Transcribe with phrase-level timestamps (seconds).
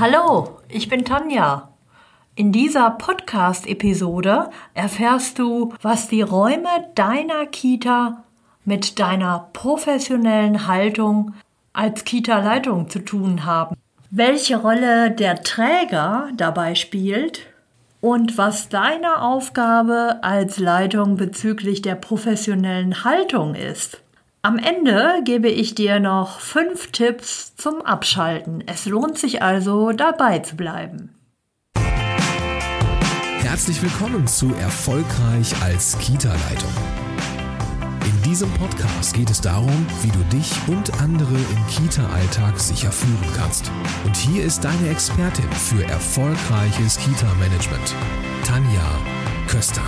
[0.00, 1.70] Hallo, ich bin Tanja.
[2.36, 8.22] In dieser Podcast-Episode erfährst du, was die Räume deiner Kita
[8.64, 11.34] mit deiner professionellen Haltung
[11.72, 13.74] als Kita-Leitung zu tun haben,
[14.12, 17.40] welche Rolle der Träger dabei spielt
[18.00, 24.00] und was deine Aufgabe als Leitung bezüglich der professionellen Haltung ist.
[24.40, 28.62] Am Ende gebe ich dir noch fünf Tipps zum Abschalten.
[28.66, 31.16] Es lohnt sich also, dabei zu bleiben.
[33.40, 36.70] Herzlich willkommen zu Erfolgreich als Kita-Leitung.
[38.04, 43.32] In diesem Podcast geht es darum, wie du dich und andere im Kita-Alltag sicher führen
[43.36, 43.72] kannst.
[44.04, 47.96] Und hier ist deine Expertin für erfolgreiches Kita-Management,
[48.44, 48.88] Tanja
[49.48, 49.82] Köster.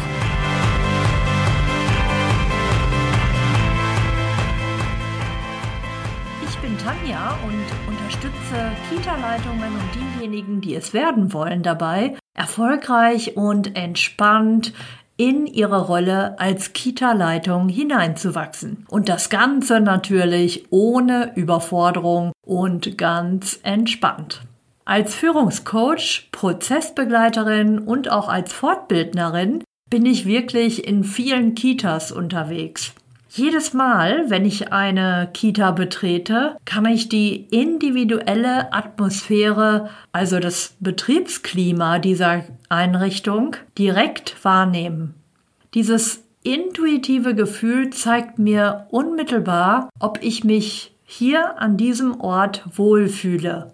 [8.51, 14.73] Unterstütze Kita-Leitungen und diejenigen, die es werden wollen, dabei, erfolgreich und entspannt
[15.17, 18.87] in ihre Rolle als Kita-Leitung hineinzuwachsen.
[18.89, 24.41] Und das Ganze natürlich ohne Überforderung und ganz entspannt.
[24.85, 32.95] Als Führungscoach, Prozessbegleiterin und auch als Fortbildnerin bin ich wirklich in vielen Kitas unterwegs.
[33.33, 42.01] Jedes Mal, wenn ich eine Kita betrete, kann ich die individuelle Atmosphäre, also das Betriebsklima
[42.01, 45.15] dieser Einrichtung, direkt wahrnehmen.
[45.75, 53.73] Dieses intuitive Gefühl zeigt mir unmittelbar, ob ich mich hier an diesem Ort wohlfühle.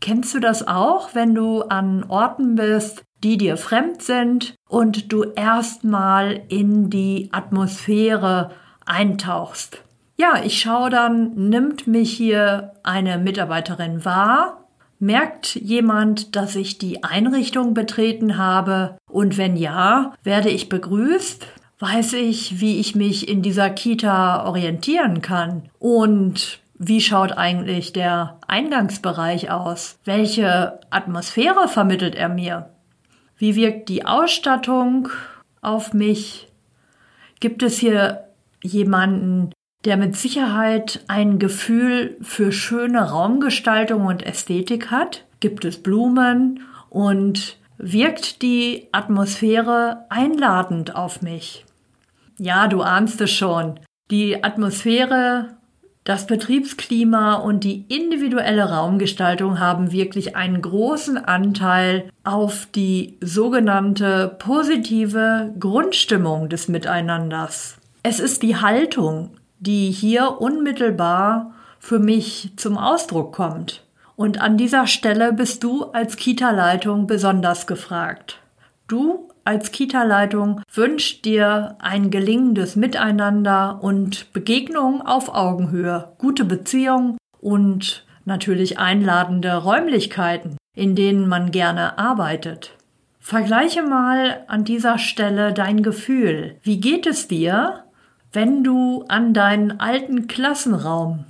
[0.00, 5.24] Kennst du das auch, wenn du an Orten bist, die dir fremd sind und du
[5.24, 8.50] erstmal in die Atmosphäre
[8.86, 9.78] eintauchst.
[10.16, 14.64] Ja, ich schaue dann, nimmt mich hier eine Mitarbeiterin wahr?
[15.00, 18.96] Merkt jemand, dass ich die Einrichtung betreten habe?
[19.10, 21.46] Und wenn ja, werde ich begrüßt?
[21.80, 25.68] Weiß ich, wie ich mich in dieser Kita orientieren kann?
[25.80, 29.98] Und wie schaut eigentlich der Eingangsbereich aus?
[30.04, 32.70] Welche Atmosphäre vermittelt er mir?
[33.36, 35.08] Wie wirkt die Ausstattung
[35.60, 36.48] auf mich?
[37.40, 38.24] Gibt es hier
[38.64, 39.52] jemanden,
[39.84, 45.24] der mit Sicherheit ein Gefühl für schöne Raumgestaltung und Ästhetik hat?
[45.40, 51.66] Gibt es Blumen und wirkt die Atmosphäre einladend auf mich?
[52.38, 53.78] Ja, du ahnst es schon.
[54.10, 55.56] Die Atmosphäre,
[56.04, 65.54] das Betriebsklima und die individuelle Raumgestaltung haben wirklich einen großen Anteil auf die sogenannte positive
[65.58, 67.78] Grundstimmung des Miteinanders.
[68.06, 73.82] Es ist die Haltung, die hier unmittelbar für mich zum Ausdruck kommt.
[74.14, 78.40] Und an dieser Stelle bist du als Kita-Leitung besonders gefragt.
[78.88, 88.04] Du als Kita-Leitung wünscht dir ein gelingendes Miteinander und Begegnung auf Augenhöhe, gute Beziehungen und
[88.26, 92.72] natürlich einladende Räumlichkeiten, in denen man gerne arbeitet.
[93.18, 96.58] Vergleiche mal an dieser Stelle dein Gefühl.
[96.62, 97.83] Wie geht es dir,
[98.34, 101.24] wenn du an deinen alten Klassenraum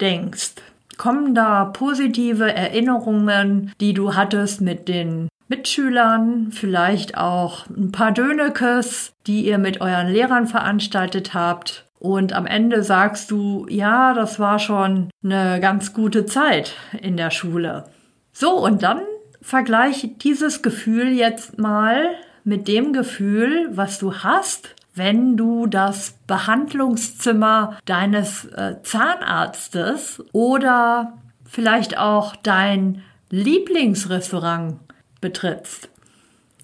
[0.00, 0.54] denkst,
[0.98, 9.12] kommen da positive Erinnerungen, die du hattest mit den Mitschülern, vielleicht auch ein paar Dönekes,
[9.26, 11.86] die ihr mit euren Lehrern veranstaltet habt.
[11.98, 17.30] Und am Ende sagst du, ja, das war schon eine ganz gute Zeit in der
[17.30, 17.84] Schule.
[18.32, 19.00] So, und dann
[19.40, 22.10] vergleich dieses Gefühl jetzt mal
[22.44, 31.98] mit dem Gefühl, was du hast, wenn du das Behandlungszimmer deines äh, Zahnarztes oder vielleicht
[31.98, 34.78] auch dein Lieblingsrestaurant
[35.20, 35.88] betrittst.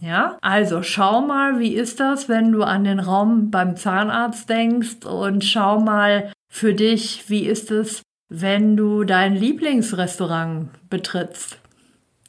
[0.01, 5.05] Ja, also schau mal, wie ist das, wenn du an den Raum beim Zahnarzt denkst
[5.05, 11.59] und schau mal für dich, wie ist es, wenn du dein Lieblingsrestaurant betrittst.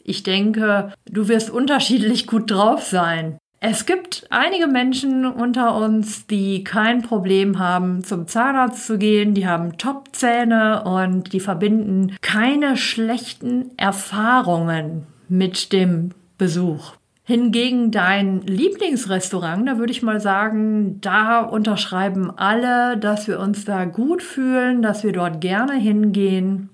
[0.03, 3.37] Ich denke, du wirst unterschiedlich gut drauf sein.
[3.61, 9.33] Es gibt einige Menschen unter uns, die kein Problem haben, zum Zahnarzt zu gehen.
[9.33, 16.93] Die haben Top-Zähne und die verbinden keine schlechten Erfahrungen mit dem Besuch.
[17.25, 23.83] Hingegen dein Lieblingsrestaurant, da würde ich mal sagen, da unterschreiben alle, dass wir uns da
[23.83, 26.69] gut fühlen, dass wir dort gerne hingehen.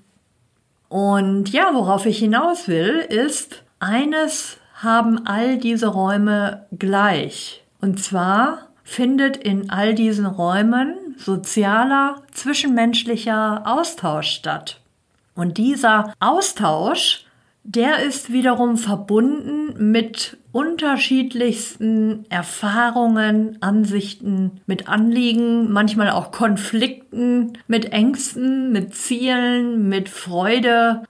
[0.88, 7.66] Und ja, worauf ich hinaus will, ist, eines haben all diese Räume gleich.
[7.82, 14.80] Und zwar findet in all diesen Räumen sozialer, zwischenmenschlicher Austausch statt.
[15.34, 17.26] Und dieser Austausch
[17.68, 28.72] der ist wiederum verbunden mit unterschiedlichsten Erfahrungen, Ansichten, mit Anliegen, manchmal auch Konflikten, mit Ängsten,
[28.72, 31.06] mit Zielen, mit Freude,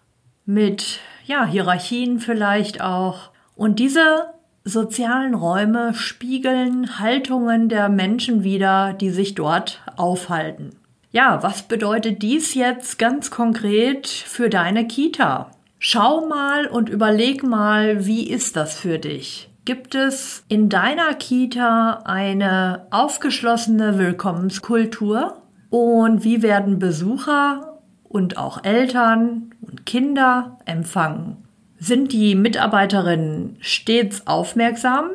[0.45, 3.31] mit ja, Hierarchien vielleicht auch.
[3.55, 10.71] Und diese sozialen Räume spiegeln Haltungen der Menschen wider, die sich dort aufhalten.
[11.11, 15.51] Ja, was bedeutet dies jetzt ganz konkret für deine Kita?
[15.79, 19.49] Schau mal und überleg mal, wie ist das für dich?
[19.65, 25.41] Gibt es in deiner Kita eine aufgeschlossene Willkommenskultur?
[25.69, 31.44] Und wie werden Besucher und auch Eltern und Kinder empfangen?
[31.77, 35.11] Sind die Mitarbeiterinnen stets aufmerksam,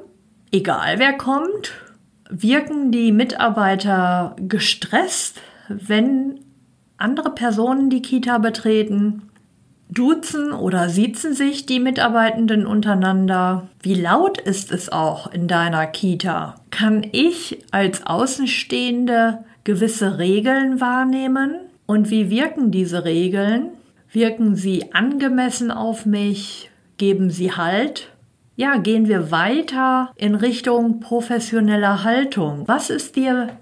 [0.53, 1.73] egal wer kommt?
[2.29, 6.41] Wirken die Mitarbeiter gestresst, wenn
[6.97, 9.23] andere Personen die Kita betreten?
[9.89, 13.69] Duzen oder siezen sich die Mitarbeitenden untereinander?
[13.83, 16.55] Wie laut ist es auch in deiner Kita?
[16.71, 21.57] Kann ich als Außenstehende gewisse Regeln wahrnehmen?
[21.87, 23.71] Und wie wirken diese Regeln?
[24.13, 26.71] Wirken sie angemessen auf mich?
[26.97, 28.11] Geben sie Halt?
[28.57, 32.67] Ja, gehen wir weiter in Richtung professioneller Haltung.
[32.67, 33.57] Was ist dir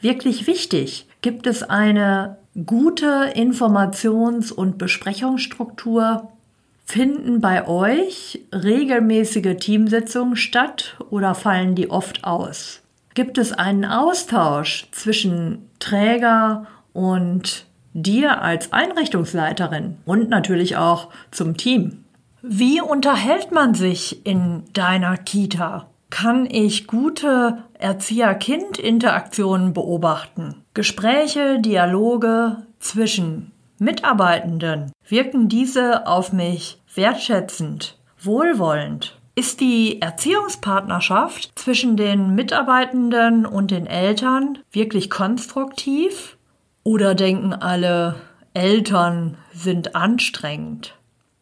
[0.00, 1.08] wirklich wichtig?
[1.22, 2.36] Gibt es eine
[2.66, 6.30] gute Informations- und Besprechungsstruktur?
[6.84, 12.82] Finden bei euch regelmäßige Teamsitzungen statt oder fallen die oft aus?
[13.14, 17.64] Gibt es einen Austausch zwischen Träger und
[17.94, 22.04] dir als Einrichtungsleiterin und natürlich auch zum Team?
[22.42, 25.86] Wie unterhält man sich in deiner Kita?
[26.10, 30.62] Kann ich gute Erzieher-Kind-Interaktionen beobachten?
[30.74, 39.18] Gespräche, Dialoge zwischen Mitarbeitenden, wirken diese auf mich wertschätzend, wohlwollend?
[39.36, 46.33] Ist die Erziehungspartnerschaft zwischen den Mitarbeitenden und den Eltern wirklich konstruktiv?
[46.84, 48.16] Oder denken alle,
[48.52, 50.94] Eltern sind anstrengend?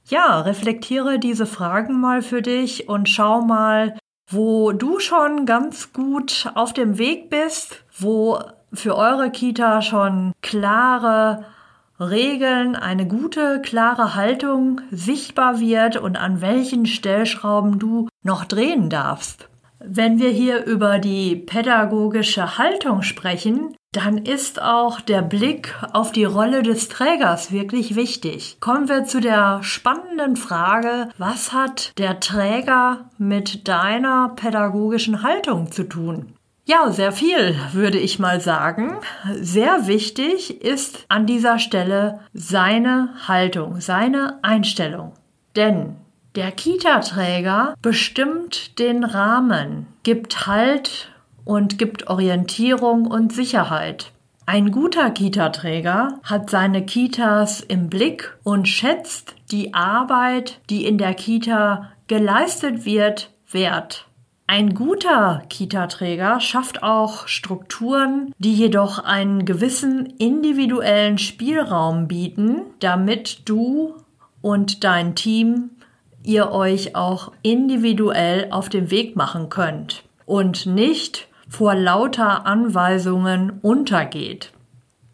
[0.06, 3.98] Ja, reflektiere diese Fragen mal für dich und schau mal,
[4.30, 8.38] wo du schon ganz gut auf dem Weg bist, wo
[8.72, 11.44] für eure Kita schon klare
[11.98, 19.48] Regeln, eine gute, klare Haltung sichtbar wird und an welchen Stellschrauben du noch drehen darfst.
[19.78, 26.24] Wenn wir hier über die pädagogische Haltung sprechen, dann ist auch der Blick auf die
[26.24, 28.56] Rolle des Trägers wirklich wichtig.
[28.60, 35.84] Kommen wir zu der spannenden Frage, was hat der Träger mit deiner pädagogischen Haltung zu
[35.84, 36.34] tun?
[36.64, 38.98] Ja, sehr viel, würde ich mal sagen.
[39.34, 45.12] Sehr wichtig ist an dieser Stelle seine Haltung, seine Einstellung.
[45.54, 45.96] Denn
[46.34, 51.11] der Kita-Träger bestimmt den Rahmen, gibt Halt
[51.44, 54.12] und gibt Orientierung und Sicherheit.
[54.44, 61.14] Ein guter Kita-Träger hat seine Kitas im Blick und schätzt die Arbeit, die in der
[61.14, 64.08] Kita geleistet wird, wert.
[64.48, 73.94] Ein guter Kita-Träger schafft auch Strukturen, die jedoch einen gewissen individuellen Spielraum bieten, damit du
[74.42, 75.70] und dein Team
[76.24, 84.52] ihr euch auch individuell auf den Weg machen könnt und nicht vor lauter Anweisungen untergeht.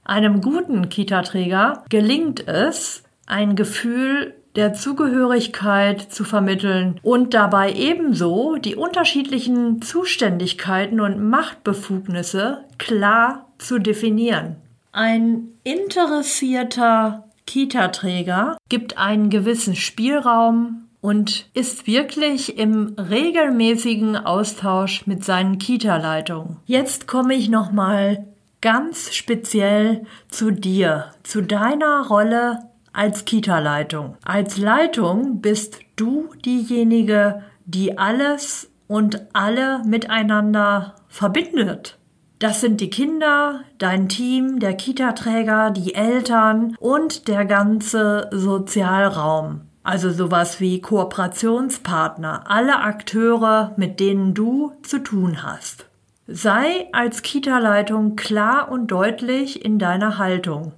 [0.05, 8.77] Einem guten Kita-Träger gelingt es, ein Gefühl der Zugehörigkeit zu vermitteln und dabei ebenso die
[8.77, 14.57] unterschiedlichen Zuständigkeiten und Machtbefugnisse klar zu definieren.
[14.93, 25.59] Ein interessierter Kita-Träger gibt einen gewissen Spielraum und ist wirklich im regelmäßigen Austausch mit seinen
[25.59, 26.57] Kita-Leitungen.
[26.67, 28.27] Jetzt komme ich nochmal
[28.61, 32.59] ganz speziell zu dir, zu deiner Rolle
[32.93, 34.17] als Kita-Leitung.
[34.25, 41.99] Als Leitung bist du diejenige, die alles und alle miteinander verbindet.
[42.39, 49.68] Das sind die Kinder, dein Team, der Kita-Träger, die Eltern und der ganze Sozialraum.
[49.83, 55.87] Also sowas wie Kooperationspartner, alle Akteure, mit denen du zu tun hast.
[56.27, 60.73] Sei als Kita-Leitung klar und deutlich in deiner Haltung.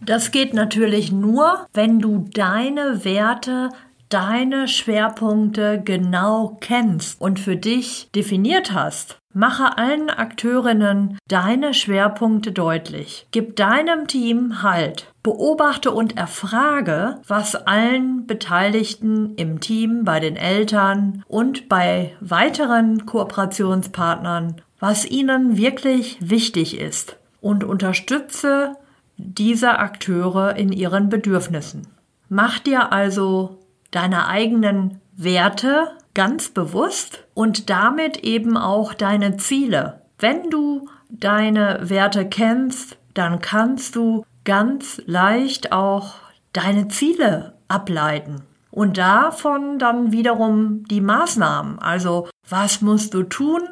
[0.00, 3.68] Das geht natürlich nur, wenn du deine Werte,
[4.10, 9.18] deine Schwerpunkte genau kennst und für dich definiert hast.
[9.32, 13.26] Mache allen Akteurinnen deine Schwerpunkte deutlich.
[13.30, 15.06] Gib deinem Team Halt.
[15.22, 24.60] Beobachte und erfrage, was allen Beteiligten im Team, bei den Eltern und bei weiteren Kooperationspartnern,
[24.80, 28.74] was ihnen wirklich wichtig ist und unterstütze
[29.16, 31.86] diese Akteure in ihren Bedürfnissen.
[32.28, 33.59] Mach dir also
[33.90, 40.02] deine eigenen Werte ganz bewusst und damit eben auch deine Ziele.
[40.18, 46.14] Wenn du deine Werte kennst, dann kannst du ganz leicht auch
[46.52, 48.42] deine Ziele ableiten.
[48.70, 51.78] Und davon dann wiederum die Maßnahmen.
[51.80, 53.62] Also was musst du tun,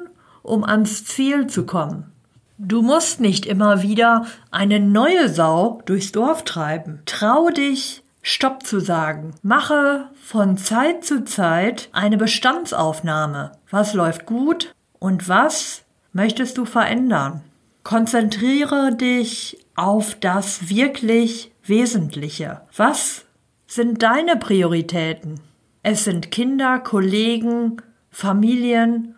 [0.43, 2.13] um ans Ziel zu kommen?
[2.59, 7.03] Du musst nicht immer wieder eine neue Sau durchs Dorf treiben.
[7.07, 9.35] Trau dich, Stopp zu sagen.
[9.43, 13.53] Mache von Zeit zu Zeit eine Bestandsaufnahme.
[13.71, 17.43] Was läuft gut und was möchtest du verändern?
[17.85, 22.63] Konzentriere dich auf das wirklich Wesentliche.
[22.77, 23.25] Was
[23.67, 25.41] sind deine Prioritäten?
[25.83, 29.15] Es sind Kinder, Kollegen, Familien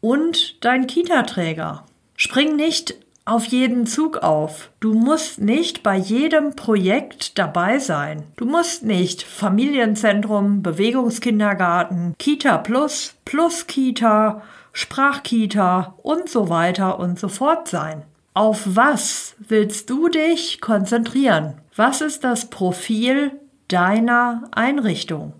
[0.00, 1.84] und dein Kita-Träger.
[2.16, 2.94] Spring nicht
[3.26, 4.70] auf jeden Zug auf.
[4.80, 8.22] Du musst nicht bei jedem Projekt dabei sein.
[8.36, 14.42] Du musst nicht Familienzentrum, Bewegungskindergarten, Kita Plus, Plus Kita,
[14.72, 18.04] Sprachkita und so weiter und so fort sein.
[18.32, 21.60] Auf was willst du dich konzentrieren?
[21.74, 23.32] Was ist das Profil
[23.66, 25.32] deiner Einrichtung?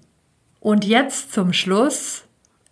[0.58, 2.24] Und jetzt zum Schluss,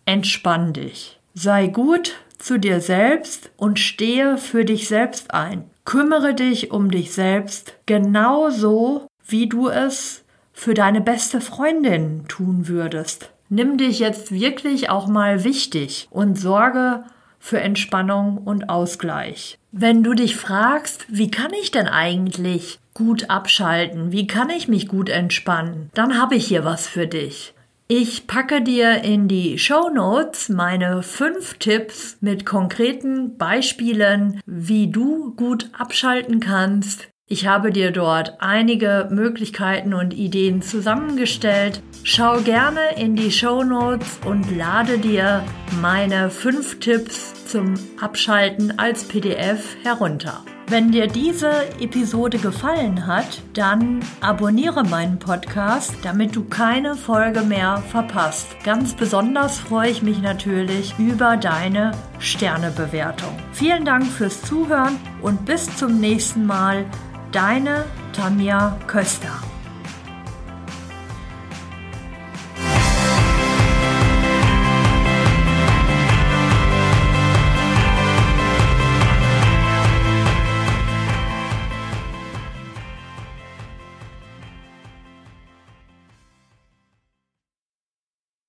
[0.06, 1.20] entspann dich.
[1.34, 5.64] Sei gut zu dir selbst und stehe für dich selbst ein.
[5.86, 13.30] Kümmere dich um dich selbst genauso, wie du es für deine beste Freundin tun würdest.
[13.48, 17.04] Nimm dich jetzt wirklich auch mal wichtig und sorge
[17.38, 19.58] für Entspannung und Ausgleich.
[19.72, 24.86] Wenn du dich fragst, wie kann ich denn eigentlich gut abschalten, wie kann ich mich
[24.86, 27.54] gut entspannen, dann habe ich hier was für dich.
[27.86, 35.34] Ich packe dir in die Show Notes meine fünf Tipps mit konkreten Beispielen, wie du
[35.34, 37.08] gut abschalten kannst.
[37.26, 41.82] Ich habe dir dort einige Möglichkeiten und Ideen zusammengestellt.
[42.04, 45.44] Schau gerne in die Show Notes und lade dir
[45.82, 50.42] meine fünf Tipps zum Abschalten als PDF herunter.
[50.66, 57.82] Wenn dir diese Episode gefallen hat, dann abonniere meinen Podcast, damit du keine Folge mehr
[57.90, 58.46] verpasst.
[58.64, 63.36] Ganz besonders freue ich mich natürlich über deine Sternebewertung.
[63.52, 66.86] Vielen Dank fürs Zuhören und bis zum nächsten Mal.
[67.30, 69.53] Deine Tanja Köster.